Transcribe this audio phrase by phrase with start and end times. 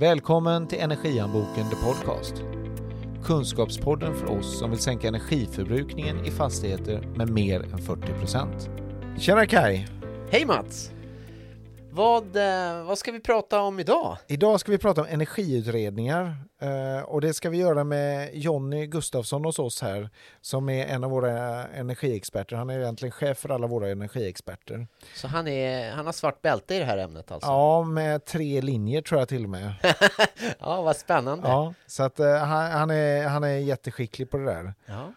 [0.00, 2.34] Välkommen till Energianboken The Podcast.
[3.24, 9.18] Kunskapspodden för oss som vill sänka energiförbrukningen i fastigheter med mer än 40%.
[9.18, 9.86] Tjena Kai!
[10.30, 10.90] Hej Mats!
[11.90, 14.16] Vad, eh, vad ska vi prata om idag?
[14.26, 19.44] Idag ska vi prata om energiutredningar eh, och det ska vi göra med Jonny Gustafsson
[19.44, 22.56] hos oss här som är en av våra energiexperter.
[22.56, 24.86] Han är egentligen chef för alla våra energiexperter.
[25.14, 27.50] Så han, är, han har svart bälte i det här ämnet alltså?
[27.50, 29.72] Ja, med tre linjer tror jag till och med.
[30.58, 31.48] ja, vad spännande.
[31.48, 34.74] Ja, så att uh, han, han, är, han är jätteskicklig på det där.
[34.86, 35.12] Ja.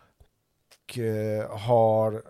[0.92, 1.00] Och
[1.60, 2.24] har,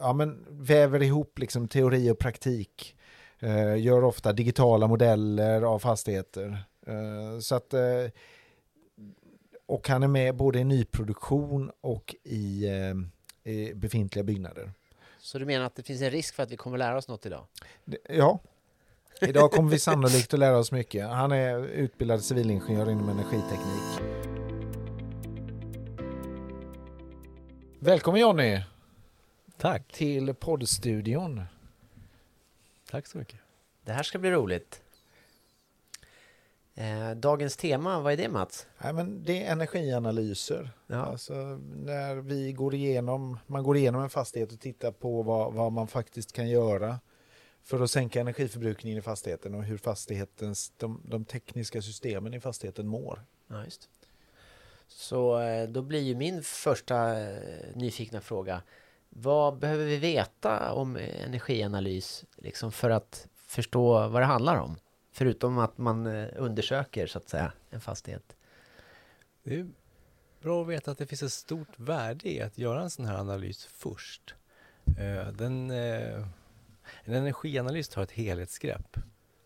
[0.00, 2.96] ja men väver ihop liksom teori och praktik.
[3.42, 6.64] Uh, gör ofta digitala modeller av fastigheter.
[7.40, 7.74] så att
[9.66, 12.66] och han är med både i nyproduktion och i,
[13.44, 14.72] i befintliga byggnader.
[15.18, 17.26] Så du menar att det finns en risk för att vi kommer lära oss något
[17.26, 17.46] idag?
[18.08, 18.40] Ja,
[19.28, 21.08] Idag kommer vi sannolikt att lära oss mycket.
[21.08, 24.18] Han är utbildad civilingenjör inom energiteknik.
[27.78, 28.60] Välkommen Jonny!
[29.58, 29.92] Tack!
[29.92, 31.42] Till poddstudion.
[32.90, 33.41] Tack så mycket.
[33.84, 34.82] Det här ska bli roligt.
[36.74, 38.66] Eh, dagens tema, vad är det Mats?
[38.78, 40.70] Nej, men det är energianalyser.
[40.86, 40.96] Ja.
[40.96, 41.34] Alltså
[41.76, 45.88] när vi går igenom, man går igenom en fastighet och tittar på vad, vad man
[45.88, 47.00] faktiskt kan göra
[47.62, 52.86] för att sänka energiförbrukningen i fastigheten och hur fastighetens, de, de tekniska systemen i fastigheten
[52.86, 53.22] mår.
[53.48, 53.88] Ja, just.
[54.88, 57.36] Så eh, då blir ju min första eh,
[57.74, 58.62] nyfikna fråga.
[59.08, 64.76] Vad behöver vi veta om energianalys liksom för att förstå vad det handlar om?
[65.12, 68.36] Förutom att man eh, undersöker så att säga en fastighet.
[69.42, 69.70] Det är
[70.42, 73.18] bra att veta att det finns ett stort värde i att göra en sån här
[73.18, 74.34] analys först.
[75.32, 75.70] Den
[77.04, 78.96] en energianalys tar ett helhetsgrepp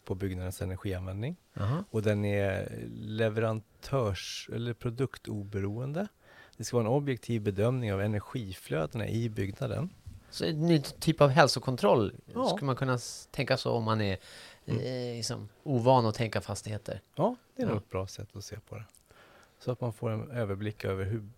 [0.04, 1.84] på byggnadens energianvändning Aha.
[1.90, 6.08] och den är leverantörs eller produktoberoende.
[6.56, 9.90] Det ska vara en objektiv bedömning av energiflödena i byggnaden.
[10.30, 12.46] Så en ny typ av hälsokontroll ja.
[12.48, 12.98] skulle man kunna
[13.30, 14.18] tänka så om man är
[14.66, 14.80] mm.
[14.80, 17.00] eh, liksom, ovan att tänka fastigheter?
[17.14, 17.72] Ja, det är ja.
[17.72, 18.84] nog ett bra sätt att se på det.
[19.58, 21.28] Så att man får en överblick över hur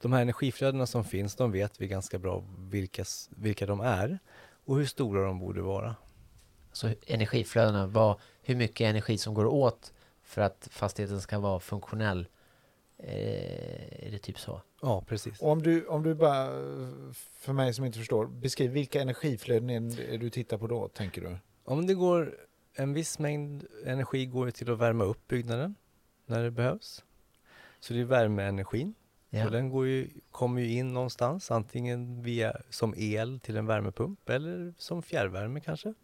[0.00, 4.18] de här energiflödena som finns, de vet vi ganska bra vilka, vilka de är
[4.64, 5.96] och hur stora de borde vara.
[6.72, 9.92] Så energiflödena, vad, hur mycket energi som går åt
[10.22, 12.26] för att fastigheten ska vara funktionell?
[13.04, 14.62] Eh, är det typ så?
[14.82, 15.40] Ja, precis.
[15.40, 16.46] Och om du, om du bara,
[17.14, 21.36] för mig som inte förstår, beskriv vilka energiflöden är du tittar på då, tänker du?
[21.64, 22.36] Om det går,
[22.74, 25.74] en viss mängd energi går till att värma upp byggnaden
[26.26, 27.04] när det behövs.
[27.80, 28.94] Så det är värmeenergin.
[29.30, 29.44] Ja.
[29.44, 34.28] Och den går ju, kommer ju in någonstans, antingen via, som el till en värmepump
[34.28, 35.94] eller som fjärrvärme kanske.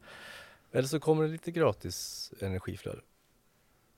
[0.72, 3.00] Eller så kommer det lite gratis energiflöde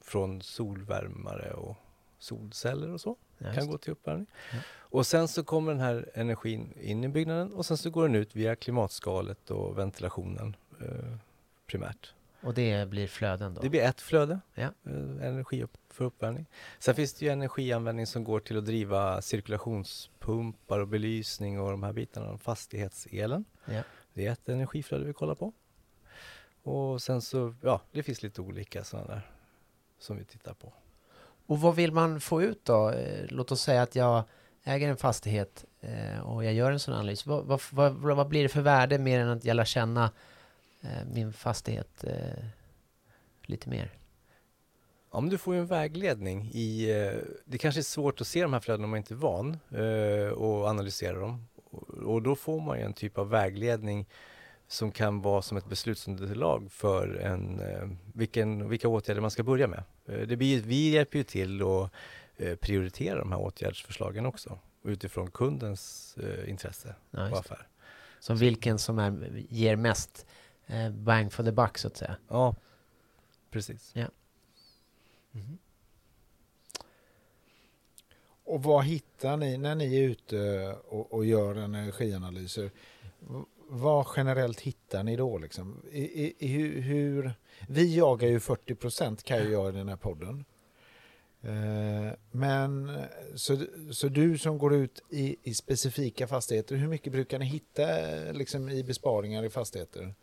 [0.01, 1.77] från solvärmare och
[2.21, 3.17] solceller och så.
[3.39, 3.55] Just.
[3.55, 4.27] Kan gå till uppvärmning.
[4.53, 4.59] Ja.
[4.79, 8.15] Och sen så kommer den här energin in i byggnaden och sen så går den
[8.15, 11.17] ut via klimatskalet och ventilationen eh,
[11.67, 12.15] primärt.
[12.43, 13.61] Och det blir flöden då?
[13.61, 14.63] Det blir ett flöde, ja.
[14.63, 16.47] eh, energi upp, för uppvärmning.
[16.79, 21.83] Sen finns det ju energianvändning som går till att driva cirkulationspumpar och belysning och de
[21.83, 23.45] här bitarna, fastighetselen.
[23.65, 23.83] Ja.
[24.15, 25.53] Det är ett energiflöde vi kollar på.
[26.63, 29.31] Och sen så, ja, det finns lite olika sådana där
[29.99, 30.73] som vi tittar på.
[31.51, 32.91] Och vad vill man få ut då?
[32.91, 34.25] Eh, låt oss säga att jag
[34.65, 37.27] äger en fastighet eh, och jag gör en sån analys.
[37.27, 40.11] Vad, vad, vad, vad blir det för värde mer än att jag lär känna
[40.81, 42.05] eh, min fastighet
[43.43, 43.91] lite mer?
[45.13, 46.87] Ja, du får ju en vägledning i...
[47.45, 49.59] Det kanske är svårt att se de här flödena om man inte är van
[50.33, 51.47] och analysera dem.
[52.05, 54.07] Och då får man ju en typ av vägledning
[54.71, 59.67] som kan vara som ett beslutsunderlag för en, eh, vilken, vilka åtgärder man ska börja
[59.67, 59.83] med.
[60.05, 61.91] Det blir, vi hjälper ju till att
[62.61, 66.17] prioritera de här åtgärdsförslagen också utifrån kundens
[66.47, 67.67] intresse ja, och affär.
[68.21, 70.27] Som vilken som är, ger mest
[70.91, 72.17] bang for the buck så att säga?
[72.29, 72.55] Ja,
[73.51, 73.91] precis.
[73.95, 74.07] Ja.
[75.33, 75.59] Mm.
[78.45, 82.71] Och vad hittar ni när ni är ute och, och gör energianalyser?
[83.73, 85.39] Vad generellt hittar ni då?
[85.39, 85.83] Liksom?
[85.91, 87.33] I, i, hur, hur,
[87.69, 90.45] vi jagar ju 40 procent kan jag göra i den här podden.
[91.43, 92.99] Eh, men
[93.35, 93.59] så,
[93.91, 97.87] så du som går ut i, i specifika fastigheter, hur mycket brukar ni hitta
[98.33, 100.15] liksom, i besparingar i fastigheter?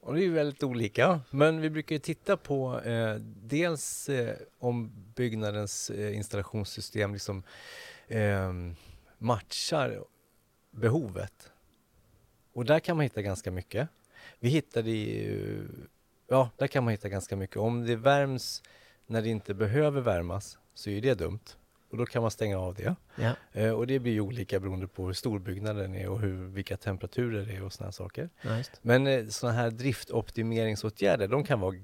[0.00, 4.36] Och det är ju väldigt olika, men vi brukar ju titta på eh, dels eh,
[4.58, 7.42] om byggnadens eh, installationssystem liksom
[8.08, 8.52] eh,
[9.18, 10.04] matchar
[10.70, 11.50] behovet.
[12.52, 13.88] Och där kan man hitta ganska mycket.
[14.40, 15.68] Vi hittade ju
[16.28, 17.56] ja, där kan man hitta ganska mycket.
[17.56, 18.62] Om det värms
[19.06, 21.40] när det inte behöver värmas så är det dumt.
[21.90, 22.96] Och då kan man stänga av det.
[23.16, 23.32] Ja.
[23.52, 26.76] Eh, och det blir ju olika beroende på hur stor byggnaden är och hur, vilka
[26.76, 28.30] temperaturer det är och sådana saker.
[28.42, 28.62] Ja.
[28.82, 31.76] Men eh, sådana här driftoptimeringsåtgärder, de kan vara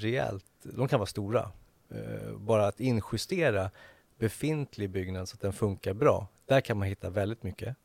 [0.00, 1.50] rejält, de kan vara stora.
[1.90, 3.70] Eh, bara att injustera
[4.18, 7.76] befintlig byggnad så att den funkar bra, där kan man hitta väldigt mycket.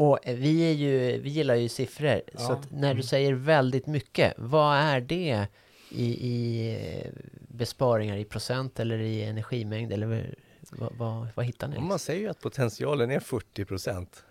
[0.00, 2.52] Och vi, är ju, vi gillar ju siffror, så Ja.
[2.52, 3.02] att när du Mm.
[3.02, 5.46] säger väldigt mycket, vad är det
[5.90, 6.68] i, i
[7.04, 7.10] eh,
[7.48, 10.34] besparingar i procent eller i energimängd eller
[10.70, 11.78] vad, vad, vad hittar ni?
[11.80, 14.24] Man säger ju att potentialen är 40 procent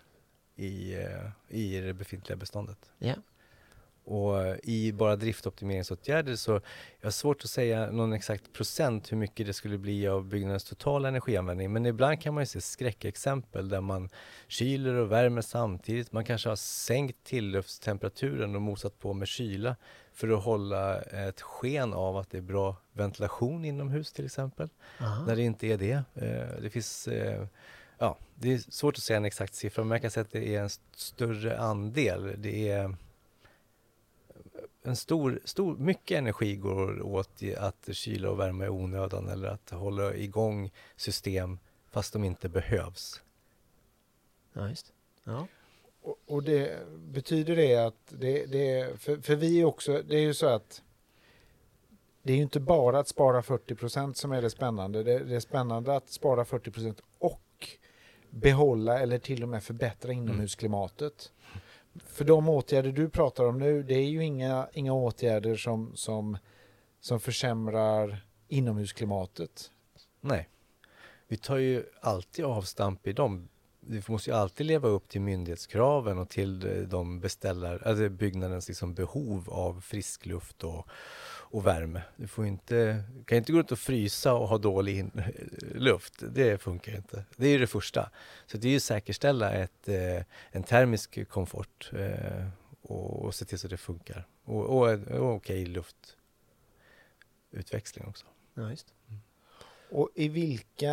[0.56, 2.78] i, eh, i det befintliga beståndet.
[2.98, 3.14] Ja.
[4.10, 6.50] Och eh, i bara driftoptimeringsåtgärder så
[7.00, 10.64] jag har svårt att säga någon exakt procent hur mycket det skulle bli av byggnadens
[10.64, 11.72] totala energianvändning.
[11.72, 14.08] Men ibland kan man ju se skräckexempel där man
[14.48, 16.12] kyler och värmer samtidigt.
[16.12, 19.76] Man kanske har sänkt tilluftstemperaturen och mosat på med kyla
[20.12, 24.68] för att hålla ett sken av att det är bra ventilation inomhus till exempel
[25.00, 25.24] Aha.
[25.26, 25.92] när det inte är det.
[26.14, 27.46] Eh, det finns, eh,
[27.98, 30.54] ja, det är svårt att säga en exakt siffra, men jag kan säga att det
[30.54, 32.34] är en st- större andel.
[32.38, 32.94] Det är
[34.82, 39.48] en stor, stor, mycket energi går åt i att kyla och värma i onödan eller
[39.48, 41.58] att hålla igång system
[41.90, 43.22] fast de inte behövs.
[44.52, 44.92] Ja, just.
[45.24, 45.46] Ja.
[46.02, 50.34] Och, och det betyder det att det, det för, för vi också, det är ju
[50.34, 50.82] så att
[52.22, 55.02] det är ju inte bara att spara 40% som är det spännande.
[55.02, 57.68] Det, det är spännande att spara 40% och
[58.30, 61.32] behålla eller till och med förbättra inomhusklimatet.
[62.04, 66.38] För de åtgärder du pratar om nu, det är ju inga, inga åtgärder som, som,
[67.00, 69.70] som försämrar inomhusklimatet.
[70.20, 70.48] Nej,
[71.28, 73.48] vi tar ju alltid avstamp i dem.
[73.80, 78.94] Vi måste ju alltid leva upp till myndighetskraven och till de beställar, alltså byggnadens liksom
[78.94, 80.88] behov av frisk luft och,
[81.50, 82.02] och värme.
[82.16, 85.22] Du får inte, kan inte gå ut och frysa och ha dålig in,
[85.74, 86.14] luft.
[86.30, 87.24] Det funkar inte.
[87.36, 88.10] Det är ju det första.
[88.46, 92.46] Så det är ju att säkerställa ett, eh, en termisk komfort eh,
[92.82, 94.26] och, och se till så det funkar.
[94.44, 95.66] Och, och, och okej
[97.52, 98.26] luftutväxling också.
[98.54, 98.94] Ja, just.
[99.90, 100.92] Och i vilka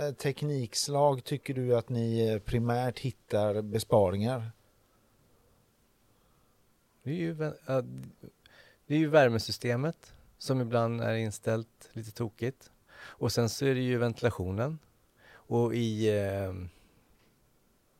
[0.00, 4.50] eh, teknikslag tycker du att ni eh, primärt hittar besparingar?
[7.02, 7.52] Det är ju,
[8.86, 12.70] det är ju värmesystemet som ibland är inställt lite tokigt.
[12.98, 14.78] Och sen så är det ju ventilationen.
[15.32, 16.08] Och i...
[16.08, 16.54] Eh,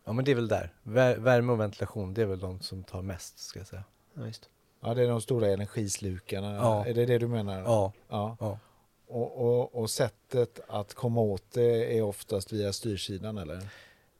[0.05, 0.73] ja men det är väl där.
[0.83, 3.85] Vär, värme och ventilation, det är väl de som tar mest ska jag säga.
[4.15, 4.51] Ja, just.
[4.81, 6.55] Ja, det är de stora energislukarna.
[6.55, 6.87] Ja.
[6.87, 7.61] Är det det du menar?
[7.61, 8.37] Ja, ja.
[8.41, 8.59] ja.
[9.07, 13.69] Och, och, och sättet att komma åt det är oftast via styrsidan eller?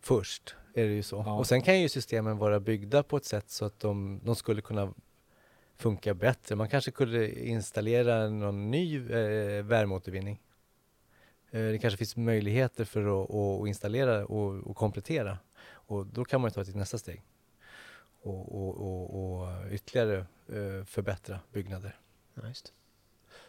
[0.01, 1.23] Först är det ju så.
[1.27, 1.39] Ja.
[1.39, 4.63] Och sen kan ju systemen vara byggda på ett sätt så att de, de skulle
[4.63, 4.93] kunna
[5.77, 6.57] funka bättre.
[6.57, 10.41] Man kanske kunde installera någon ny eh, värmeåtervinning.
[11.51, 15.39] Eh, det kanske finns möjligheter för att, att installera och, och komplettera.
[15.69, 17.23] Och då kan man ta till nästa steg.
[18.23, 20.19] Och, och, och, och ytterligare
[20.49, 22.01] eh, förbättra byggnader.
[22.35, 22.73] Ja, just.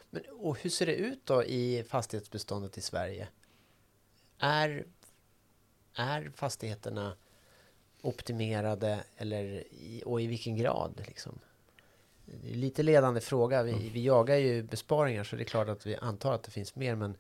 [0.10, 3.28] Men, och hur ser det ut då i fastighetsbeståndet i Sverige?
[4.40, 4.86] Är,
[5.94, 7.18] är fastigheterna
[8.02, 9.44] optimerade eller
[9.74, 11.04] i, och i vilken grad?
[11.08, 11.40] Liksom?
[12.44, 13.64] Lite ledande fråga.
[13.64, 16.76] Vi, vi jagar ju besparingar så det är klart att vi antar att det finns
[16.76, 16.96] mer.
[16.96, 17.16] Men,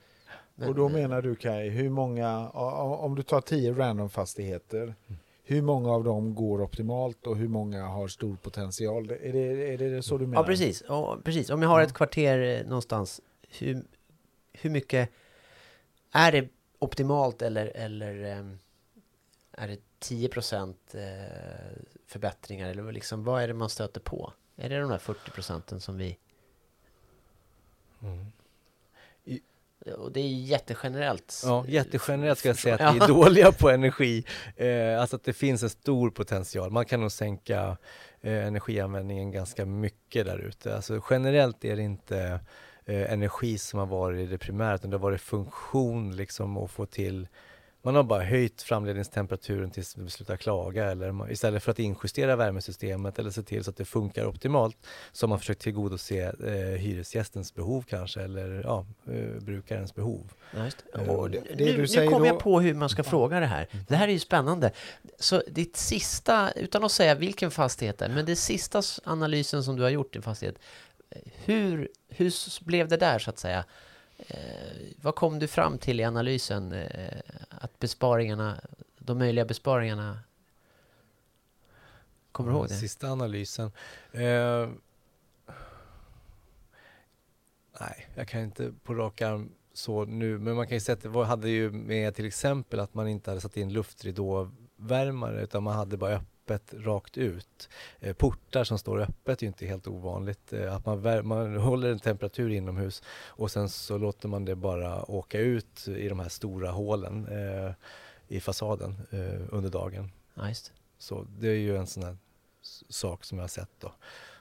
[0.56, 4.96] men och då menar du Kai, hur många, om du tar tio random fastigheter,
[5.44, 9.12] hur många av dem går optimalt och hur många har stor potential?
[9.12, 10.42] Är det, är det så du menar?
[10.42, 10.84] Ja, precis.
[10.88, 11.50] Ja, precis.
[11.50, 11.86] Om jag har Ja.
[11.86, 13.22] ett kvarter eh, någonstans,
[13.60, 13.84] hur,
[14.54, 15.10] hur mycket
[16.12, 16.48] är det
[16.80, 18.58] optimalt eller, eller ehm,
[19.52, 21.02] är det 10 procent eh,
[22.08, 22.70] förbättringar?
[22.70, 24.34] Eller liksom, vad är det man stöter på?
[24.58, 26.18] Är det de där 40 procenten som vi...
[29.98, 31.42] Och det är jättegenerellt.
[31.46, 34.26] Ja, jättegenerellt ska jag säga att vi är dåliga på energi.
[34.56, 36.72] Eh, alltså att det finns en stor potential.
[36.72, 37.78] Man kan nog sänka
[38.22, 40.76] eh, energianvändningen ganska mycket där ute.
[40.76, 42.40] Alltså generellt är det inte
[42.86, 46.86] eh, energi som har varit det primära, utan det har varit funktion liksom att få
[46.86, 47.28] till
[47.88, 52.36] man har bara höjt framledningstemperaturen tills det slutar klaga eller man, istället för att injustera
[52.36, 54.77] värmesystemet eller se till så att det funkar optimalt
[55.12, 60.32] så har man försökt tillgodose eh, hyresgästens behov kanske eller ja, eh, brukarens behov.
[60.56, 61.01] Ja, just det.
[61.01, 63.03] Eh, Och det- nu, det du nu säger kommer då- jag på hur man ska
[63.03, 63.67] fråga det här.
[63.88, 64.72] Det här är ju spännande.
[65.20, 69.75] Så ditt sista, utan att säga vilken fastighet det är, men det sista analysen som
[69.75, 70.56] du har gjort i fastighet.
[71.10, 72.32] eh, Hur, hur
[72.65, 73.63] blev det där så att säga?
[74.27, 74.38] Eh,
[75.01, 76.72] vad kom du fram till i analysen?
[76.72, 77.17] Eh,
[77.79, 78.62] besparingarna,
[79.00, 80.19] de möjliga besparingarna
[82.31, 82.74] Kommer du ihåg det?
[82.74, 83.72] Sista analysen.
[84.12, 84.69] Eh,
[88.15, 91.10] Jag kan inte på rak arm så nu, men man kan ju säga att det
[91.10, 95.75] var, hade ju med till exempel att man inte hade satt in luftridåvärmare utan man
[95.75, 96.27] hade bara öppet
[96.74, 97.70] rakt ut.
[98.00, 100.54] Eh, portar som står öppet är ju inte helt ovanligt.
[100.54, 105.12] Eh, att man, man håller en temperatur inomhus och sen så låter man det bara
[105.12, 107.74] åka ut i de här stora hålen eh,
[108.27, 110.12] i fasaden eh, under dagen.
[110.34, 110.54] Ja,
[110.98, 112.18] så det är ju en sån här
[112.89, 113.92] sak som jag har sett då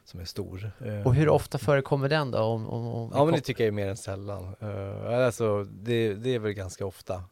[0.05, 0.73] som är stor.
[1.05, 2.39] Och hur ofta förekommer den då?
[2.39, 4.57] Om, om, om ja men det tycker jag är mer än sällan.
[4.63, 7.25] Uh, alltså det, det är väl ganska ofta.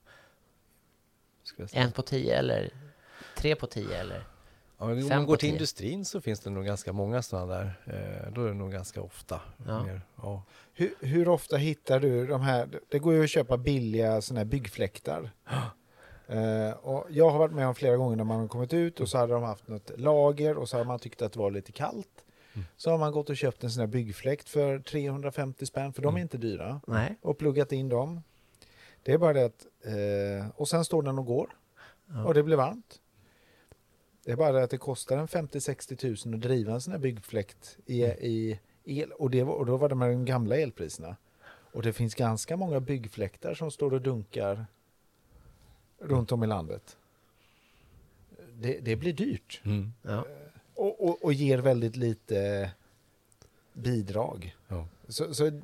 [1.72, 2.70] En på tio eller
[3.36, 4.24] tre på tio eller?
[4.90, 7.64] Ja, om man går till industrin så finns det nog ganska många sådana där.
[7.88, 9.40] Uh, då är det nog ganska ofta.
[9.66, 9.84] Ja.
[9.84, 10.42] Mer, ja.
[10.72, 12.68] Hur, hur, ofta hittar du de här?
[12.88, 15.30] Det går ju att köpa billiga sådana här byggfläktar.
[16.30, 19.08] Uh, och jag har varit med om flera gånger när man har kommit ut och
[19.08, 21.72] så hade de haft något lager och så har man tyckt att det var lite
[21.72, 22.24] kallt.
[22.54, 22.66] Mm.
[22.76, 26.14] Så har man gått och köpt en sån här byggfläkt för 350 spänn, för mm.
[26.14, 26.80] de är inte dyra.
[26.86, 27.16] Nej.
[27.22, 28.22] Och pluggat in dem.
[29.02, 31.48] Det är bara det att, eh, och sen står den och går.
[32.06, 32.24] Ja.
[32.24, 33.00] Och det blir varmt.
[34.24, 36.98] Det är bara det att det kostar en 50-60 tusen att driva en sån här
[36.98, 38.16] byggfläkt i, mm.
[38.20, 39.12] i el.
[39.12, 41.16] Och, det var, och då var det med de gamla elpriserna.
[41.46, 44.66] Och det finns ganska många byggfläktar som står och dunkar
[45.98, 46.96] runt om i landet.
[48.54, 49.60] Det, det blir dyrt.
[49.64, 49.92] Mm.
[50.02, 50.26] Ja.
[50.74, 52.70] Och, och, och, ger väldigt lite
[53.72, 54.56] bidrag.
[54.68, 54.86] Ja.
[55.08, 55.60] Så, så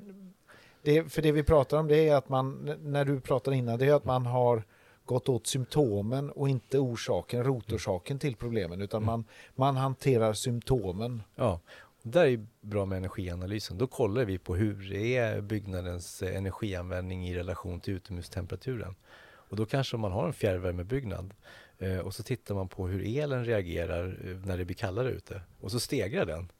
[0.82, 3.86] det, för det vi pratar om det är att man, när du pratade innan, det
[3.86, 4.64] är att man har
[5.10, 9.06] gått åt symptomen och inte orsaken, rotorsaken till problemen, utan mm.
[9.06, 9.24] man,
[9.54, 11.22] man hanterar symptomen.
[11.34, 11.60] Ja,
[12.02, 13.78] det där är bra med energianalysen.
[13.78, 18.94] Då kollar vi på hur är byggnadens energianvändning i relation till utomhustemperaturen.
[19.22, 21.34] Och då kanske man har en fjärrvärmebyggnad
[21.78, 25.42] eh, och så tittar man på hur elen reagerar eh, när det blir kallare ute
[25.60, 26.52] och så stegrar den.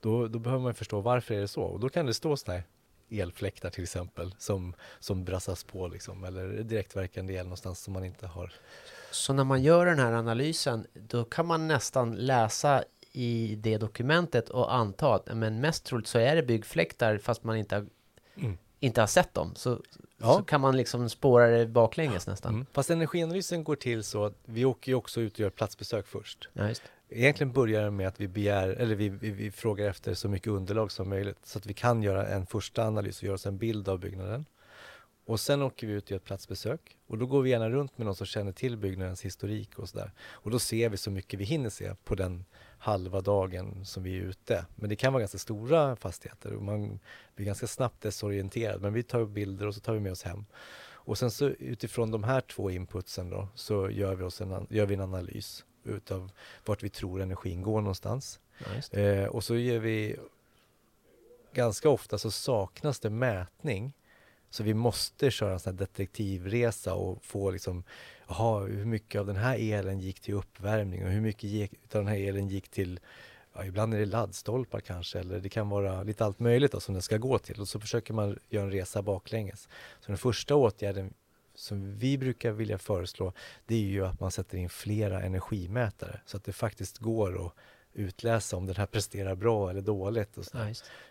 [0.00, 2.58] Då, då behöver man förstå varför är det så och då kan det stå sådana
[2.58, 2.66] här
[3.20, 8.26] elfläktar till exempel som, som brassas på liksom, eller direktverkande el någonstans som man inte
[8.26, 8.52] har.
[9.10, 14.48] Så när man gör den här analysen då kan man nästan läsa i det dokumentet
[14.48, 17.86] och anta att men mest troligt så är det byggfläktar fast man inte har,
[18.36, 18.58] mm.
[18.80, 19.54] inte har sett dem.
[19.54, 19.80] Så
[20.22, 20.36] Ja.
[20.36, 22.54] Så kan man liksom spåra det baklänges nästan.
[22.54, 22.66] Mm.
[22.72, 26.48] Fast energianalysen går till så att vi åker ju också ut och gör platsbesök först.
[26.52, 26.70] Ja.
[27.14, 30.48] Egentligen börjar det med att vi begär, eller vi, vi, vi, frågar efter så mycket
[30.48, 33.58] underlag som möjligt så att vi kan göra en första analys och göra oss en
[33.58, 34.46] bild av byggnaden.
[35.24, 37.98] Och sen åker vi ut och gör ett platsbesök och då går vi gärna runt
[37.98, 40.12] med någon som känner till byggnadens historik och sådär.
[40.20, 42.44] Och då ser vi så mycket vi hinner se på den
[42.78, 44.66] halva dagen som vi är ute.
[44.74, 47.00] Men det kan vara ganska stora fastigheter och man
[47.34, 48.82] blir ganska snabbt desorienterad.
[48.82, 50.44] Men vi tar bilder och så tar vi med oss hem.
[51.04, 54.86] Och sen så utifrån de här två inputsen då så gör vi, oss en, gör
[54.86, 56.30] vi en analys utav
[56.64, 58.40] vart vi tror energin går någonstans.
[58.58, 60.16] Ja, eh, och så ger vi
[61.52, 63.92] ganska ofta så saknas det mätning
[64.50, 67.84] så vi måste köra en sån här detektivresa och få liksom,
[68.28, 72.04] jaha, hur mycket av den här elen gick till uppvärmning och hur mycket gick, av
[72.04, 73.00] den här elen gick till
[73.54, 76.94] Ja, ibland är det laddstolpar kanske eller det kan vara lite allt möjligt då, som
[76.94, 79.68] den ska gå till och så försöker man göra en resa baklänges.
[80.00, 81.14] Så den första åtgärden
[81.62, 83.32] som vi brukar vilja föreslå
[83.66, 87.52] det är ju att man sätter in flera energimätare så att det faktiskt går att
[87.92, 90.38] utläsa om den här presterar bra eller dåligt.
[90.38, 90.58] Och så,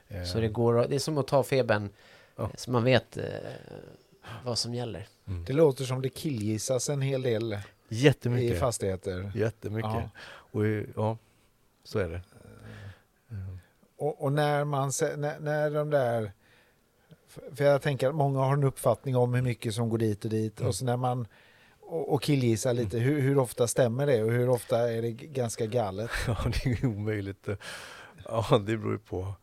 [0.07, 1.89] ja, så det, går, det är som att ta febern
[2.35, 2.51] Ja.
[2.55, 3.25] Så man vet eh,
[4.43, 5.07] vad som gäller.
[5.27, 5.45] Mm.
[5.45, 7.57] Det låter som det killgissas en hel del
[7.89, 8.57] Jättemycket.
[8.57, 9.31] i fastigheter.
[9.35, 9.91] Jättemycket.
[9.91, 10.09] Ja.
[10.25, 10.65] Och,
[10.95, 11.17] ja,
[11.83, 12.21] så är det.
[13.31, 13.59] Mm.
[13.97, 16.31] Och, och, när man när, när de där
[17.55, 20.31] för jag tänker att många har en uppfattning om hur mycket som går dit och
[20.31, 20.69] dit mm.
[20.69, 21.27] och så när man
[21.91, 23.09] och, killgissar lite, mm.
[23.09, 26.09] hur, hur, ofta stämmer det och hur ofta är det ganska galet?
[26.27, 27.47] Ja, det är omöjligt.
[28.25, 29.33] Ja, det beror på.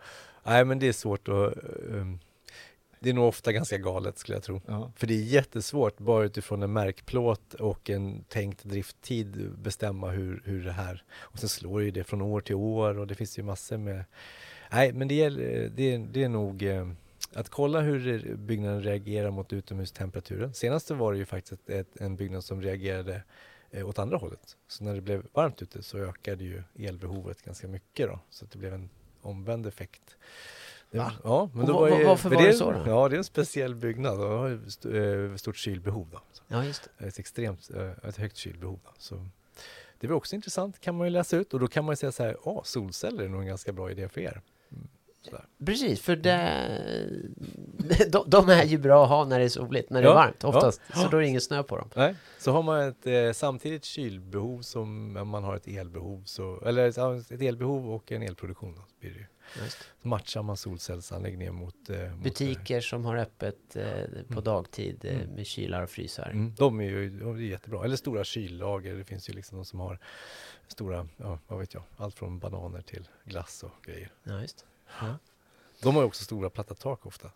[0.44, 1.54] Nej, men det är svårt att
[1.88, 2.18] um,
[3.00, 4.60] det är nog ofta ganska galet skulle jag tro.
[4.66, 4.92] Ja.
[4.96, 10.64] För det är jättesvårt bara utifrån en märkplåt och en tänkt drifttid bestämma hur, hur
[10.64, 13.42] det här och sen slår ju det från år till år och det finns ju
[13.42, 14.04] massor med
[14.72, 16.88] Nej men det, gäller, det, det är nog eh,
[17.38, 20.54] att kolla hur byggnaden reagerar mot utomhustemperaturen.
[20.54, 23.22] Senast var det ju faktiskt ett, ett, en byggnad som reagerade
[23.70, 24.56] eh, åt andra hållet.
[24.68, 28.20] Så när det blev varmt ute så ökade ju elbehovet ganska mycket då.
[28.30, 28.90] Så det blev en
[29.22, 30.16] omvänd effekt.
[30.90, 31.12] Va?
[31.24, 32.82] Ja, men då var ju, varför var det, det så då?
[32.86, 36.08] Ja, det är en speciell byggnad och har ett eh, stort kylbehov.
[36.12, 36.20] Då.
[36.48, 37.06] Ja, just det.
[37.06, 38.80] Ett extremt, eh, ett högt kylbehov.
[38.84, 38.90] Då.
[38.98, 39.28] Så
[40.00, 42.12] det var också intressant, kan man ju läsa ut och då kan man ju säga
[42.12, 44.42] så här, ja, solceller är nog en ganska bra idé för er.
[45.36, 46.68] Mm, Precis, för det,
[48.12, 50.14] de, de är ju bra att ha när det är soligt, när det Ja, är
[50.16, 50.80] varmt oftast.
[50.94, 50.94] ja.
[51.02, 51.90] Så då är det ingen snö på dem.
[51.96, 56.88] Nej, så har man ett eh, samtidigt kylbehov som man har ett elbehov, så, eller
[56.88, 59.26] ett elbehov och en elproduktion då, blir det ju.
[59.62, 59.78] Just.
[60.02, 61.90] Matchar man solcellsanläggningen mot...
[61.90, 63.82] Eh, mot Butiker som har öppet eh,
[64.26, 64.44] på Mm.
[64.44, 65.28] dagtid eh, Mm.
[65.34, 66.30] med kylar och frysar.
[66.30, 67.84] Mm, de är ju de är jättebra.
[67.84, 68.94] Eller stora kyllager.
[68.94, 69.98] Det finns ju liksom de som har
[70.68, 74.10] stora, ja vad vet jag, allt från bananer till glass och grejer.
[74.24, 74.64] Ja, just.
[75.00, 75.18] Ja.
[75.82, 77.30] De har ju också stora platta tak ofta.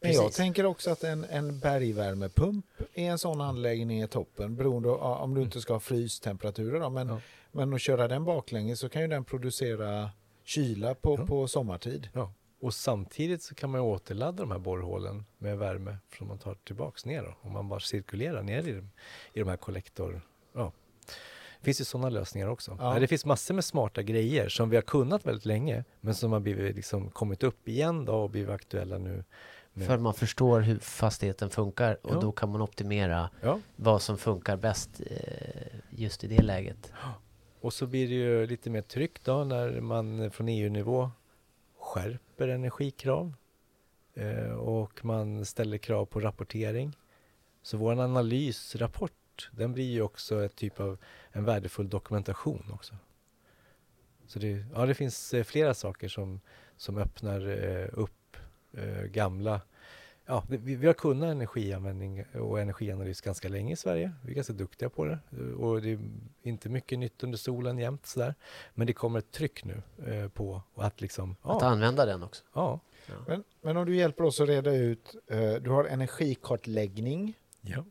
[0.00, 4.56] Men jag tänker också att en, en bergvärmepump i en sån anläggning är toppen.
[4.56, 6.80] Beroende på, om du inte ska ha frystemperaturer.
[6.80, 7.20] Då, men, Ja.
[7.52, 10.10] men att köra den baklänges så kan ju den producera
[10.44, 11.26] kyla på, Ja.
[11.26, 12.08] på sommartid.
[12.12, 12.32] Ja.
[12.60, 16.54] Och samtidigt så kan man ju återladda de här borrhålen med värme som man tar
[16.54, 17.34] tillbaks ner då.
[17.40, 18.90] Om man bara cirkulerar ner i, dem-
[19.32, 20.20] i de här kollektor...
[20.52, 20.72] Ja.
[21.64, 22.76] Det finns ju sådana lösningar också.
[22.80, 22.98] Ja.
[22.98, 26.40] Det finns massor med smarta grejer som vi har kunnat väldigt länge men som har
[26.40, 29.24] blivit liksom kommit upp igen då och blivit aktuella nu.
[29.72, 32.20] med- För man förstår hur fastigheten funkar och Ja.
[32.20, 33.60] då kan man optimera Ja.
[33.76, 36.92] vad som funkar bäst eh, just i det läget.
[37.60, 41.10] Och så blir det ju lite mer tryck då när man från EU-nivå
[41.78, 43.34] skärper energikrav
[44.14, 46.96] eh, och man ställer krav på rapportering.
[47.62, 49.12] Så vår analysrapport,
[49.52, 50.98] den blir ju också ett typ av
[51.32, 52.94] en värdefull dokumentation också.
[54.26, 56.40] Så det, ja, det finns eh, flera saker som,
[56.76, 58.36] som öppnar eh, upp
[58.72, 59.60] eh, gamla
[60.26, 64.12] Ja, det- vi, vi har kunnat energianvändning och energianalys ganska länge i Sverige.
[64.22, 65.18] Vi är ganska duktiga på det
[65.58, 65.98] och det är
[66.42, 68.34] inte mycket nytt under solen jämt sådär.
[68.74, 72.44] Men det kommer ett tryck nu eh, på att liksom, Att ja, använda den också.
[72.54, 72.80] ja,
[73.26, 77.84] Men, men om du hjälper oss att reda ut, eh, du har energikartläggning ja,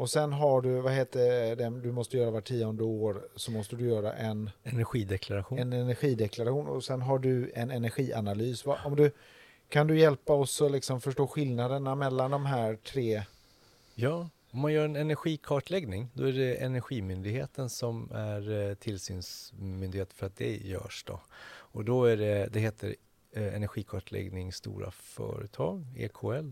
[0.00, 3.76] och sen har du, vad heter det, du måste göra var tionde år så måste
[3.76, 5.58] du göra en, energideklaration.
[5.58, 8.66] en energideklaration och sen har du en energianalys.
[8.66, 9.10] Om du,
[9.68, 13.22] kan du hjälpa oss att liksom förstå skillnaderna mellan de här tre?
[13.94, 20.26] Ja, om man gör en energikartläggning då är det Energimyndigheten som är eh, tillsynsmyndighet för
[20.26, 21.20] att det görs då.
[21.72, 22.96] Och då är det, det heter
[23.32, 26.50] eh, energikartläggning stora företag, EKL.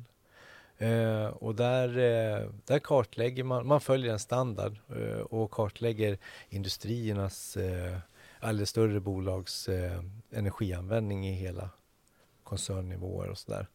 [0.78, 7.57] Eh, och där, eh, där kartlägger man, man följer en standard eh, och kartlägger industriernas,
[7.57, 7.98] eh,
[8.40, 11.70] alldeles större bolags eh, energianvändning i hela
[12.44, 13.66] koncernnivåer och sådär.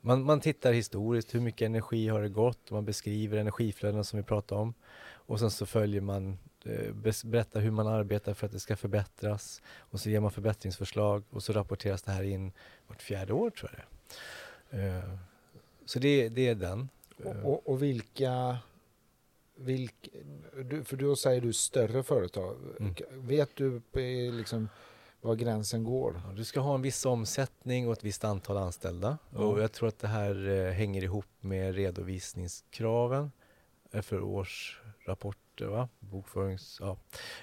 [0.00, 2.70] Man, man tittar historiskt, hur mycket energi har det gått?
[2.70, 4.74] Man beskriver energiflöden som vi pratade om.
[5.02, 9.62] Och sen så följer man, eh, berättar hur man arbetar för att det ska förbättras.
[9.78, 12.52] Och så ger man förbättringsförslag och så rapporteras det här in
[12.86, 13.80] vart fjärde år tror jag
[14.70, 14.98] det är.
[14.98, 15.18] Eh,
[15.90, 16.88] så det, det är den.
[17.24, 18.58] Och, och, och vilka,
[19.54, 20.08] vilk,
[20.64, 22.56] du, för då säger du större företag.
[22.80, 22.94] Mm.
[23.10, 23.82] Vet du
[24.32, 24.68] liksom
[25.20, 26.22] var gränsen går?
[26.36, 29.18] Du ska ha en viss omsättning och ett visst antal anställda.
[29.30, 29.38] Ja.
[29.38, 33.32] Och jag tror att det här eh, hänger ihop med redovisningskraven
[33.92, 35.88] eh, för årsrapporter, va?
[35.98, 36.78] bokförings...
[36.80, 36.96] Ja.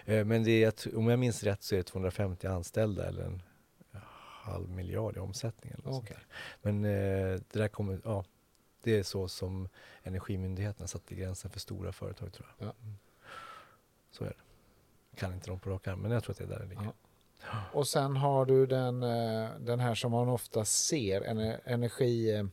[0.06, 3.42] Eh, Men det är, om jag minns rätt så är det 250 anställda eller en
[4.44, 5.74] halv miljard i omsättning.
[5.74, 6.26] Eller där.
[6.62, 8.24] Men det där kommer, ja,
[8.92, 9.70] det är så som
[10.04, 12.68] Energimyndigheten satte gränsen för stora företag tror jag.
[12.68, 12.74] Ja.
[12.84, 12.94] Mm.
[14.12, 15.20] Så är det.
[15.20, 16.84] Kan inte de på rak arm, men jag tror att det är där det ligger.
[17.42, 17.64] Ja.
[17.74, 22.36] Och sen har du den, eh, den här som man ofta ser, en, energi...
[22.36, 22.46] eh,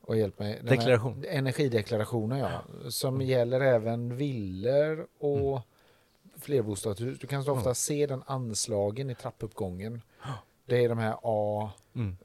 [0.00, 0.60] Och hjälp mig.
[0.62, 1.24] Deklaration.
[1.28, 2.62] Energideklarationen ja.
[2.90, 3.26] Som Mm.
[3.26, 5.60] gäller även villor och
[6.38, 7.18] flerbostadshus.
[7.18, 7.74] Du kan ofta Mm.
[7.74, 10.02] se den anslagen i trappuppgången.
[10.66, 11.70] Det är de här A...
[11.94, 12.16] Mm.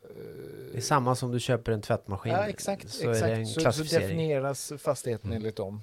[0.71, 2.33] Det är samma som du köper en tvättmaskin.
[2.33, 2.89] Ja, exakt.
[2.89, 3.25] Så exakt.
[3.25, 5.37] är det en så, så definieras fastigheten Mm.
[5.37, 5.81] enligt dem.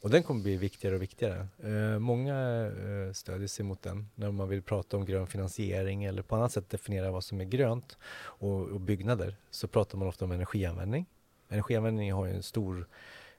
[0.00, 1.46] Och den kommer bli viktigare och viktigare.
[1.64, 6.22] Eh, många eh, stödjer sig mot den när man vill prata om grön finansiering eller
[6.22, 9.36] på annat sätt definiera vad som är grönt och, och byggnader.
[9.50, 11.06] Så pratar man ofta om energianvändning.
[11.48, 12.86] Energianvändning har ju en stor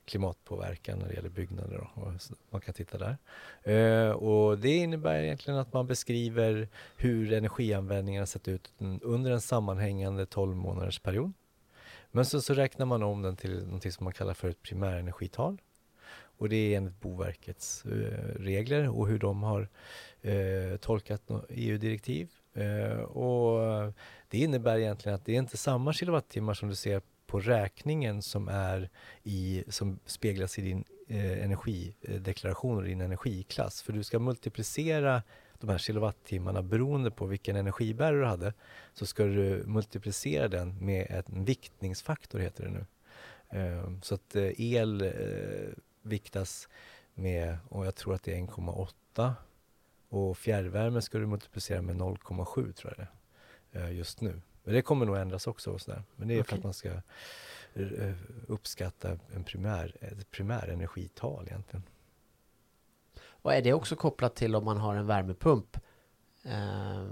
[0.07, 1.77] klimatpåverkan när det gäller byggnader.
[1.77, 2.13] Då, och
[2.49, 3.17] man kan titta där.
[3.63, 9.41] Eh, och det innebär egentligen att man beskriver hur energianvändningen har sett ut under en
[9.41, 11.33] sammanhängande 12 månaders period.
[12.11, 15.57] Men så, så räknar man om den till något som man kallar för ett primärenergital.
[16.37, 19.69] Och det är enligt Boverkets eh, regler och hur de har
[20.21, 22.29] eh, tolkat EU-direktiv.
[22.53, 23.93] Eh, och
[24.29, 28.47] det innebär egentligen att det är inte samma kilowattimmar som du ser på räkningen som,
[28.47, 28.89] är
[29.23, 33.81] i, som speglas i din eh, energideklaration och din energiklass.
[33.81, 35.23] För du ska multiplicera
[35.59, 38.53] de här kilowattimmarna beroende på vilken energibärare du hade
[38.93, 42.85] så ska du multiplicera den med en viktningsfaktor heter det nu.
[43.49, 46.69] Eh, Så att eh, el eh, viktas
[47.13, 49.33] med, och jag tror att det är 1,8
[50.09, 54.41] och fjärrvärme ska du multiplicera med 0,7 tror jag det är, eh, just nu.
[54.67, 55.71] Men det kommer nog ändras också.
[55.71, 56.03] Och sådär.
[56.15, 56.49] Men det är okay.
[56.49, 56.89] för att man ska
[57.77, 58.13] uh,
[58.47, 61.83] uppskatta en primär, ett primärenergital egentligen.
[63.19, 65.77] Och är det också kopplat till om man har en värmepump?
[66.45, 67.07] Uh,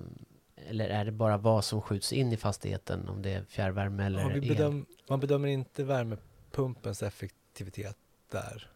[0.56, 4.20] eller är det bara vad som skjuts in i fastigheten, om det är fjärrvärme eller
[4.20, 4.96] ja, bedöm, el?
[5.10, 7.98] Man bedömer inte värmepumpens effektivitet
[8.32, 8.72] där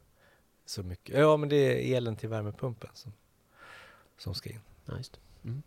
[0.65, 1.17] så mycket.
[1.17, 3.13] Ja, men det är elen till värmepumpen som,
[4.17, 4.61] som ska in.
[4.85, 4.93] Ja,
[5.43, 5.63] mm.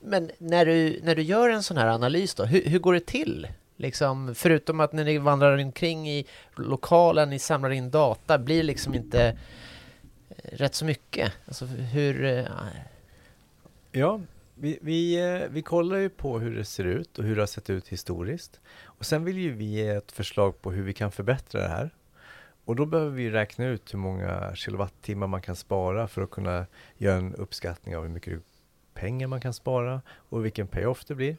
[0.00, 3.06] Men när du, när du gör en sån här analys då, hur, hur går det
[3.06, 3.48] till?
[3.76, 8.94] Liksom, förutom att när ni vandrar omkring i lokalen, ni samlar in data, blir liksom
[8.94, 9.38] inte
[10.28, 11.32] eh, rätt så mycket?
[11.46, 12.24] Alltså hur...
[12.24, 12.46] Eh,
[13.92, 14.20] ja,
[14.54, 17.46] vi, vi, eh, vi kollar ju på hur det ser ut och hur det har
[17.46, 18.60] sett ut historiskt.
[18.84, 21.90] Och sen vill ju vi ge ett förslag på hur vi kan förbättra det här.
[22.64, 26.66] Och då behöver vi räkna ut hur många kilowattimmar man kan spara för att kunna
[26.96, 28.42] göra en uppskattning av hur mycket
[28.98, 31.36] pengar man kan spara och vilken payoff det blir.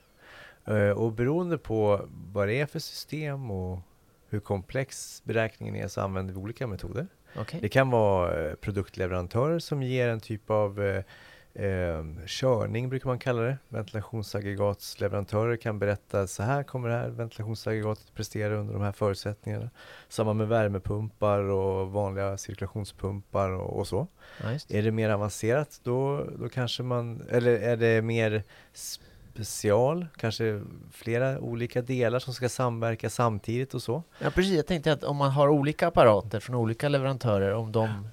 [0.66, 3.80] Eh, och beroende på vad det är för system och
[4.30, 7.08] hur komplex beräkningen är så använder vi olika metoder.
[7.36, 7.60] Okay.
[7.60, 11.04] Det kan vara eh, produktleverantörer som ger en typ av
[11.54, 13.58] Eh, körning brukar man kalla det.
[13.70, 19.70] Ventilationsaggregatsleverantörer kan berätta så här kommer det här ventilationsaggregatet prestera under de här förutsättningarna.
[20.10, 24.08] Samma med värmepumpar och vanliga cirkulationspumpar och, och så.
[24.44, 30.62] Ja, är det mer avancerat då, då kanske man, eller är det mer special, kanske
[30.92, 34.04] flera olika delar som ska samverka samtidigt och så.
[34.20, 38.08] Ja precis, jag tänkte att om man har olika apparater från olika leverantörer, om de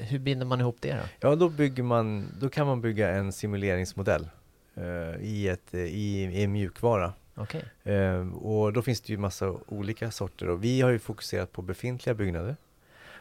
[0.00, 1.28] hur binder man ihop det då?
[1.28, 4.28] Ja, då, bygger man, då kan man bygga en simuleringsmodell
[4.74, 7.12] eh, i, ett, i, i en mjukvara.
[7.36, 7.62] Okay.
[7.84, 11.62] Eh, och då finns det ju massa olika sorter och vi har ju fokuserat på
[11.62, 12.56] befintliga byggnader.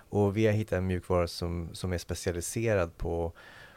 [0.09, 3.33] Och vi har hittat en mjukvara som, som är specialiserad på,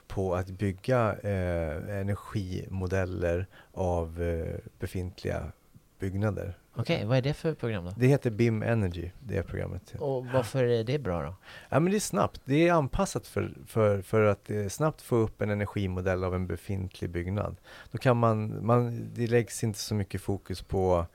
[0.06, 5.52] på att bygga eh, energimodeller av eh, befintliga
[5.98, 6.58] byggnader.
[6.72, 7.92] Okej, okay, vad är det för program då?
[7.96, 9.94] Det heter BIM Energy, det programmet.
[9.98, 11.34] Och varför är det bra då?
[11.68, 12.40] Ja, men det är snabbt.
[12.44, 17.10] Det är anpassat för, för, för att snabbt få upp en energimodell av en befintlig
[17.10, 17.56] byggnad.
[17.90, 21.06] Då kan man, man det läggs inte så mycket fokus på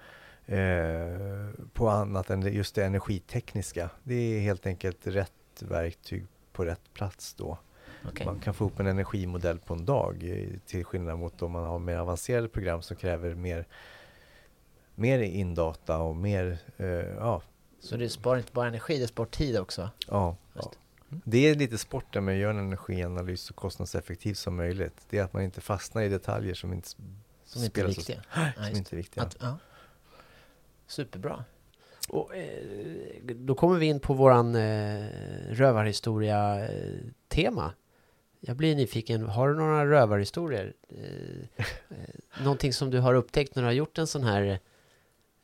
[0.46, 3.90] eh, på annat än just det energitekniska.
[4.04, 7.58] Det är helt enkelt rätt verktyg på rätt plats då.
[8.08, 8.26] Okay.
[8.26, 10.24] Man kan få upp en energimodell på en dag
[10.66, 13.66] till skillnad mot om man har mer avancerade program som kräver mer
[14.96, 17.42] mer indata och mer, eh, ja.
[17.80, 19.90] Så det sparar inte bara energi, det sparar tid också?
[20.08, 20.36] Ja.
[20.54, 20.72] ja.
[21.26, 25.06] Det är lite sporten med att göra en energianalys så kostnadseffektivt som möjligt.
[25.10, 26.90] Det är att man inte fastnar i detaljer som inte
[27.46, 28.16] som inte är viktiga.
[28.16, 29.24] Så, som ja, inte är viktiga.
[29.24, 29.58] Att, ja.
[30.88, 31.44] Superbra.
[32.10, 32.64] Och, eh,
[33.26, 35.06] då kommer vi in på våran eh,
[35.50, 37.66] rövarhistoria-tema.
[37.66, 37.72] Eh,
[38.40, 40.74] jag blir nyfiken, har du några rövarhistorier?
[40.90, 40.98] Eh,
[41.58, 41.66] eh,
[42.44, 44.60] någonting som du har upptäckt när du har gjort en sån här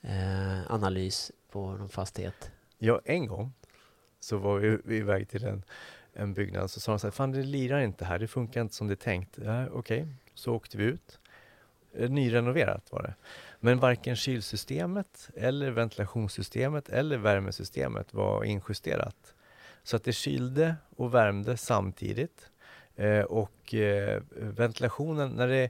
[0.02, 2.52] eh, analys på någon fastighet?
[2.78, 3.54] Ja, en gång
[4.20, 5.64] så var vi iväg till en,
[6.14, 8.76] en byggnad så sa de så här, fan det lirar inte här, det funkar inte
[8.76, 9.40] som det är tänkt.
[9.44, 10.14] Ja, Okej, okay.
[10.34, 11.20] så åkte vi ut.
[11.94, 13.14] Eh, nyrenoverat var det.
[13.60, 19.34] Men varken kylsystemet eller ventilationssystemet eller värmesystemet var injusterat.
[19.84, 22.50] Så att det kylde och värmde samtidigt.
[22.96, 25.70] Eh, och eh, ventilationen, när det,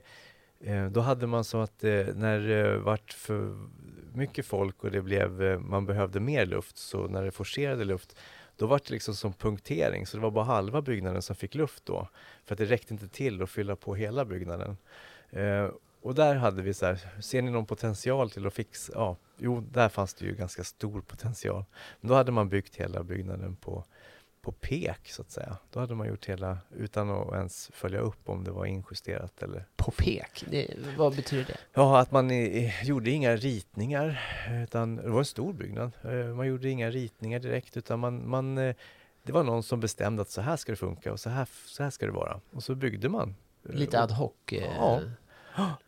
[0.60, 3.68] eh, då hade man så att eh, när det vart för
[4.14, 8.16] mycket folk och det blev, eh, man behövde mer luft, så när det forcerade luft,
[8.56, 11.86] då var det liksom som punktering, så det var bara halva byggnaden som fick luft
[11.86, 12.08] då.
[12.44, 14.76] För att det räckte inte till att fylla på hela byggnaden.
[15.30, 15.68] Eh,
[16.02, 18.92] och där hade vi så här, ser ni någon potential till att fixa?
[18.96, 21.64] Ja, jo, där fanns det ju ganska stor potential.
[22.00, 23.84] Men då hade man byggt hela byggnaden på
[24.42, 25.56] på pek så att säga.
[25.70, 29.64] Då hade man gjort hela utan att ens följa upp om det var injusterat eller...
[29.76, 30.44] På pek?
[30.50, 31.56] Det, vad betyder det?
[31.72, 34.20] Ja, att man i, gjorde inga ritningar
[34.64, 35.92] utan det var en stor byggnad.
[36.02, 38.74] Eh, man gjorde inga ritningar direkt utan man, man eh,
[39.22, 41.82] det var någon som bestämde att så här ska det funka och så här, så
[41.82, 42.40] här ska det vara.
[42.50, 43.34] Och så byggde man.
[43.62, 44.32] Lite ad hoc?
[44.50, 45.00] Ja,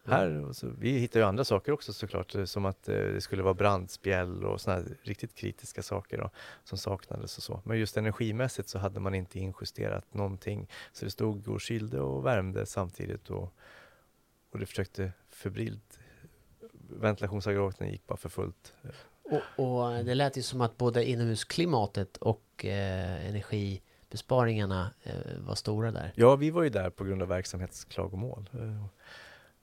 [0.04, 3.42] här, så, vi hittar ju andra saker också såklart, eh, som att eh, det skulle
[3.42, 6.30] vara brandspjäll och sådana riktigt kritiska saker då,
[6.64, 7.60] som saknades och så.
[7.64, 10.68] Men just energimässigt så hade man inte injusterat någonting.
[10.92, 13.54] Så det stod och kylde och värmde samtidigt och,
[14.52, 15.98] och det försökte febrilt.
[16.88, 18.74] Ventilationsaggregaten gick bara för fullt.
[19.22, 25.90] Och, och, det lät ju som att både inomhusklimatet och eh, energibesparingarna eh, var stora
[25.90, 26.12] där.
[26.16, 28.50] Ja, vi var ju där på grund av verksamhetsklagomål.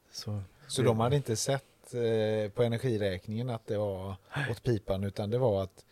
[0.10, 4.16] Eh, så, så de hade inte sett eh, på energiräkningen att det var
[4.52, 5.86] åt pipan utan det var att,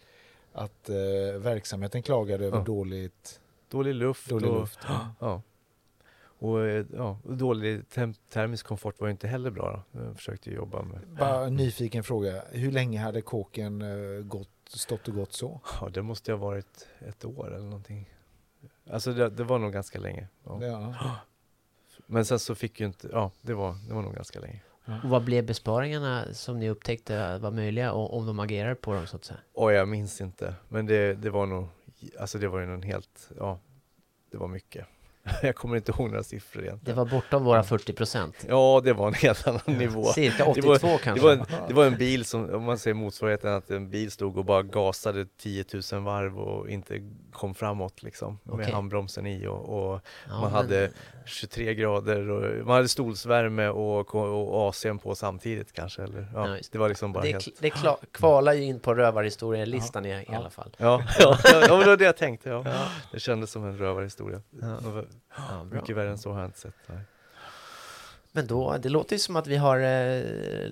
[0.53, 2.63] att eh, verksamheten klagade över ja.
[2.63, 4.29] dåligt Dålig luft.
[4.29, 5.09] Dålig och, luft ja.
[5.19, 5.41] ja.
[6.39, 7.89] Och eh, ja, dålig
[8.29, 9.83] termisk komfort var inte heller bra.
[9.91, 10.03] Då.
[10.03, 10.99] Jag försökte jobba med...
[11.19, 12.43] Bara en nyfiken fråga.
[12.51, 15.61] Hur länge hade kåken eh, gått, stått och gått så?
[15.81, 18.13] Ja, det måste ha varit ett år eller någonting.
[18.89, 20.27] Alltså det, det var nog ganska länge.
[20.43, 20.65] Ja.
[20.65, 21.15] Ja.
[22.07, 24.61] Men sen så fick ju inte, ja det var, det var nog ganska länge.
[25.03, 29.07] Och vad blev besparingarna som ni upptäckte var möjliga och om de agerar på dem
[29.07, 29.39] så att säga?
[29.53, 30.55] Oj, jag minns inte.
[30.69, 31.67] Men det, det var nog,
[32.19, 33.59] alltså det var ju någon helt, ja,
[34.31, 34.85] det var mycket.
[35.41, 36.95] Jag kommer inte ihåg några siffror egentligen.
[36.97, 38.45] Det var bortom våra 40 procent.
[38.49, 40.03] Ja, det var en helt annan nivå.
[40.05, 41.11] Cirka 82 det var, kanske.
[41.11, 44.11] Det var, en, det var en bil som, om man säger motsvarigheten, att en bil
[44.11, 48.39] stod och bara gasade 10 000 varv och inte kom framåt liksom.
[48.43, 48.71] Med Okej.
[48.73, 50.91] handbromsen i och, och Ja, man men hade
[51.25, 56.03] 23 grader och man hade stolsvärme och, och AC'n på samtidigt kanske.
[56.03, 57.47] Eller, ja, Ja, just det var liksom bara det, helt...
[57.61, 60.75] det kla- kvalar ju in på rövarhistorielistan i, i alla fall.
[60.77, 62.49] Ja, ja, ja, ja, det var det jag tänkte.
[62.49, 62.63] Ja.
[63.11, 64.41] Det kändes som en rövarhistoria.
[65.37, 65.63] Ja.
[65.63, 66.73] Mycket värre än så har jag inte sett.
[66.87, 66.99] Nej.
[68.31, 70.69] Men då, det låter ju som att vi har eh,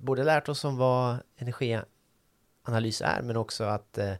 [0.00, 4.12] både lärt oss om vad energianalys är, men också att eh,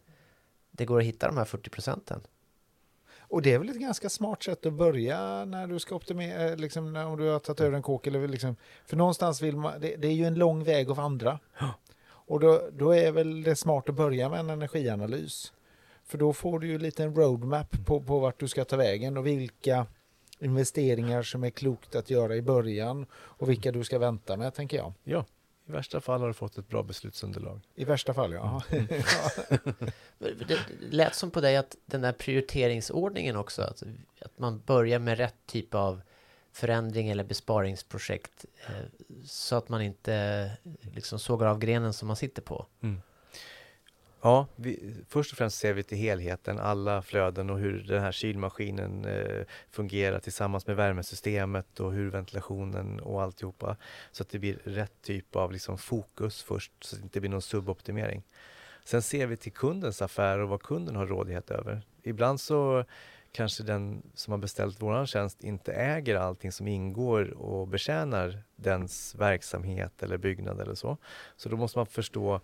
[0.71, 2.21] det går att hitta de här 40 procenten.
[3.19, 6.93] Och det är väl ett ganska smart sätt att börja när du ska optimera, liksom,
[6.93, 8.07] när- om du har tagit över en kåk.
[8.07, 8.57] Eller liksom,
[8.87, 11.39] för någonstans vill man, det, det är ju en lång väg att vandra.
[12.07, 15.53] Och då, då är väl det smart att börja med en energianalys.
[16.15, 19.17] För då får du ju lite en roadmap på, på vart du ska ta vägen
[19.17, 19.87] och vilka
[20.39, 24.77] investeringar som är klokt att göra i början och vilka du ska vänta med, tänker
[24.77, 24.93] jag.
[25.05, 25.25] Ja,
[25.69, 27.61] i värsta fall har du fått ett bra beslutsunderlag.
[27.75, 28.63] I värsta fall, ja.
[30.19, 30.59] Det, det
[30.91, 33.83] lät som på dig att den där prioriteringsordningen också, att,
[34.21, 36.01] att man börjar med rätt typ av
[36.53, 38.75] förändring eller besparingsprojekt eh,
[39.25, 40.51] så att man inte
[40.95, 42.67] liksom sågar av grenen som man sitter på.
[44.25, 48.13] Ja, vi, först och främst ser vi till helheten, alla flöden och hur den här
[48.13, 53.77] kylmaskinen eh, fungerar tillsammans med värmesystemet och hur ventilationen och alltihopa.
[54.13, 57.31] Så att det blir rätt typ av liksom fokus först, så att det inte blir
[57.31, 58.23] någon suboptimering.
[58.85, 61.83] Sen ser vi till kundens affär och vad kunden har rådighet över.
[62.03, 62.85] Ibland så
[63.33, 69.15] kanske den som har beställt våran tjänst inte äger allting som ingår och betjänar dens
[69.15, 70.97] verksamhet eller byggnad eller så.
[71.37, 72.41] Så då måste man förstå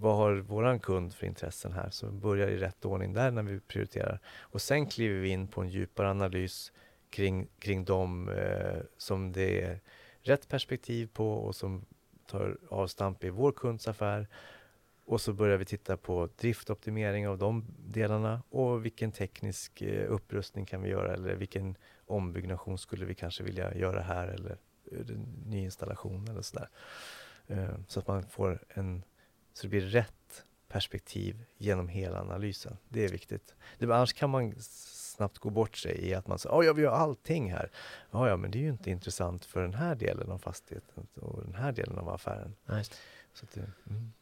[0.00, 1.90] vad har våran kund för intressen här?
[1.90, 4.20] Så vi börjar i rätt ordning där när vi prioriterar.
[4.40, 6.72] Och sen kliver vi in på en djupare analys
[7.10, 9.80] kring, kring de eh, som det är
[10.22, 11.84] rätt perspektiv på och som
[12.26, 14.28] tar avstamp i vår kunds affär.
[15.04, 20.66] Och så börjar vi titta på driftoptimering av de delarna och vilken teknisk eh, upprustning
[20.66, 24.56] kan vi göra eller vilken ombyggnation skulle vi kanske vilja göra här eller
[24.92, 26.68] eh, nyinstallation eller sådär.
[27.46, 29.02] Eh, så att man får en
[29.60, 32.76] så det blir rätt perspektiv genom hela analysen.
[32.88, 33.54] Det är viktigt.
[33.78, 36.84] Det, annars kan man snabbt gå bort sig i att man säger att jag vill
[36.84, 37.70] göra allting här.
[38.10, 41.42] Ja, ja, men det är ju inte intressant för den här delen av fastigheten och
[41.44, 42.54] den här delen av affären.
[42.66, 42.84] Ja, det.
[43.34, 44.12] Så att det, mm.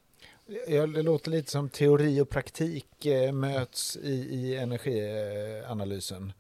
[0.67, 6.33] Ja, det låter lite som teori och praktik eh, möts i, i energianalysen.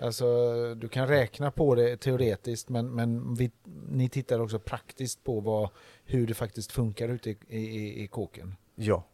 [0.00, 3.50] Alltså, du kan räkna på det teoretiskt, men, men vi,
[3.88, 5.70] ni tittar också praktiskt på vad,
[6.04, 8.56] hur det faktiskt funkar ute i, i, i kåken.
[8.74, 9.04] Ja,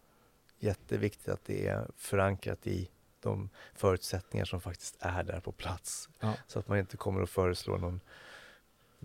[0.58, 6.08] jätteviktigt att det är förankrat i de förutsättningar som faktiskt är där på plats.
[6.20, 6.32] Ja.
[6.46, 8.00] Så att man inte kommer att föreslå någon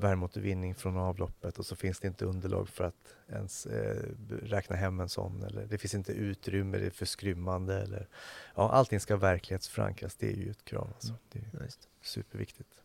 [0.01, 4.99] värmeåtervinning från avloppet och så finns det inte underlag för att ens eh, räkna hem
[4.99, 8.07] en sån eller det finns inte utrymme, det är för skrymmande eller
[8.55, 10.15] ja, allting ska verklighetsförankras.
[10.15, 11.13] Det är ju ett krav alltså.
[11.31, 11.69] Det är det.
[12.01, 12.83] superviktigt.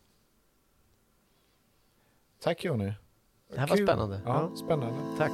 [2.39, 2.93] Tack Jonny.
[3.49, 3.87] Det här var Kul.
[3.87, 4.21] spännande.
[4.25, 5.17] Ja, spännande.
[5.17, 5.31] Tack.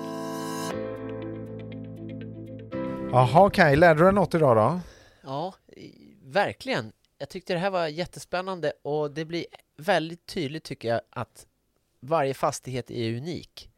[3.12, 4.80] Jaha, Kaj, lärde du dig något idag då?
[5.22, 5.54] Ja,
[6.24, 6.92] verkligen.
[7.18, 9.46] Jag tyckte det här var jättespännande och det blir
[9.78, 11.48] väldigt tydligt tycker jag att
[12.04, 13.70] varje fastighet är unik.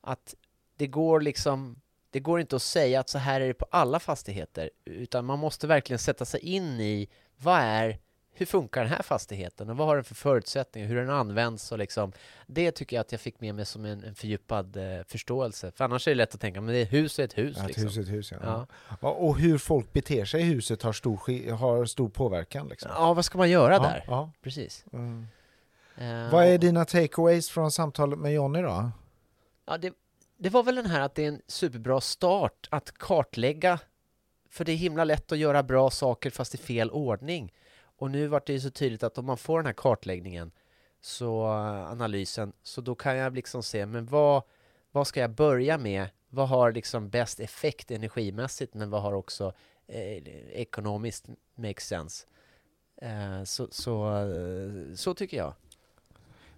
[0.00, 0.34] Att
[0.76, 1.80] det går liksom,
[2.10, 5.38] det går inte att säga att så här är det på alla fastigheter, utan man
[5.38, 7.98] måste verkligen sätta sig in i vad är,
[8.34, 11.78] hur funkar den här fastigheten och vad har den för förutsättningar, hur den används och
[11.78, 12.12] liksom,
[12.46, 15.72] det tycker jag att jag fick med mig som en, en fördjupad eh, förståelse.
[15.72, 17.62] För annars är det lätt att tänka, men det är hus är ett hus Ja,
[17.62, 17.84] ett liksom.
[17.84, 18.38] hus är ett hus, ja.
[18.42, 18.66] Ja.
[19.00, 22.68] Ja, Och hur folk beter sig i huset har stor, har stor påverkan.
[22.68, 22.90] Liksom.
[22.94, 24.04] ja, vad ska man göra där?
[24.42, 24.84] Precis.
[24.92, 25.26] Mm.
[25.96, 28.90] Eh, Vad är dina takeaways från samtalet med Jonny då?
[29.66, 29.94] Ja, det,
[30.38, 33.78] det var väl den här att det är en superbra start att kartlägga.
[34.50, 37.52] För det är himla lätt att göra bra saker fast i fel ordning.
[37.98, 40.50] Och nu vart det ju så tydligt att om man får den här kartläggningen,
[41.00, 44.42] så eh, analysen, så då kan jag liksom se, men vad,
[44.90, 46.06] vad ska jag börja med?
[46.28, 49.52] Vad har liksom bäst effekt energimässigt, men vad har också
[49.86, 50.16] eh,
[50.52, 52.26] ekonomiskt makes sense?
[52.96, 55.54] Eh, så, så, eh, så tycker jag.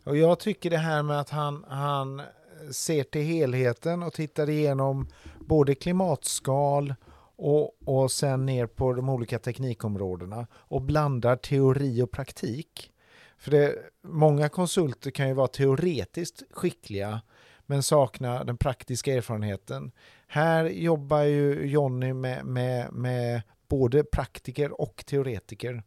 [0.04, 2.22] Och jag tycker det här med att han, han
[2.70, 5.08] ser till helheten och tittar igenom
[5.40, 6.94] både klimatskal
[7.36, 12.90] och, och sen ner på de olika teknikområdena och blandar teori och praktik.
[13.38, 17.20] För det, många konsulter kan ju vara teoretiskt skickliga
[17.66, 19.92] men sakna den praktiska erfarenheten.
[20.26, 25.82] Här jobbar ju Jonny med, med, med både praktiker och teoretiker.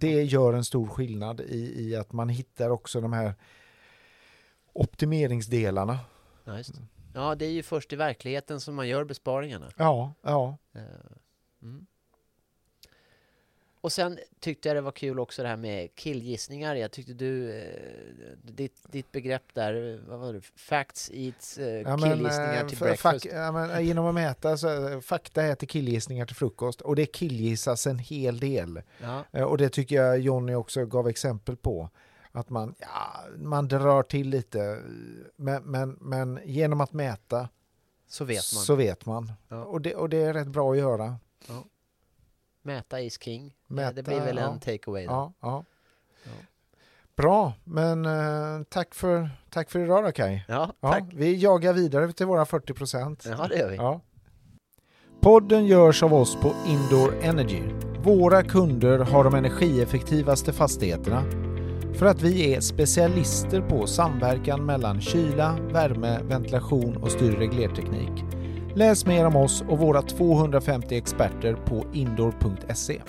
[0.00, 3.34] Det gör en stor skillnad i, i att man hittar också de här
[4.72, 5.98] optimeringsdelarna.
[6.44, 6.58] Ja,
[7.14, 9.70] ja, det är ju först i verkligheten som man gör besparingarna.
[9.76, 10.58] Ja, ja.
[10.74, 10.82] Eh,
[11.62, 11.86] mm.
[13.84, 16.74] Och sen tyckte jag det var kul också det här med killgissningar.
[16.74, 17.64] Jag tyckte du, eh,
[18.42, 20.40] ditt, ditt begrepp där, vad var det?
[20.56, 23.24] Facts eats eh, ja, killgissningar men, till för, breakfast.
[23.24, 27.98] Ja, men, genom att mäta så fakta äter killgissningar till frukost och det killgissas en
[27.98, 28.82] hel del.
[29.02, 31.90] Ja, Eh, Och det tycker jag Jonny också gav exempel på.
[32.32, 34.82] Att man, ja, man drar till lite,
[35.36, 37.48] men, men, men genom att mäta
[38.08, 38.62] så vet man.
[38.62, 39.32] så vet man.
[39.48, 39.64] Ja.
[39.64, 41.18] Och, det, och det är rätt bra att göra.
[42.64, 43.54] Mäta is king.
[43.66, 44.52] Mäta, det blir väl ja.
[44.52, 45.04] en takeaway.
[45.04, 45.64] Ja, ja.
[46.24, 46.30] Ja.
[47.16, 50.44] Bra, men eh, tack, för, tack för idag då Kaj.
[50.48, 51.04] Ja, tack.
[51.12, 53.26] vi jagar vidare till våra 40 procent.
[53.38, 54.00] Ja, det gör vi.
[55.20, 57.62] Podden görs av oss på Indoor Energy.
[58.02, 61.24] Våra kunder har de energieffektivaste fastigheterna
[61.94, 68.33] för att vi är specialister på samverkan mellan kyla, värme, ventilation och styrreglerteknik.
[68.76, 73.02] Läs mer om oss och våra 250 experter på indoor.se.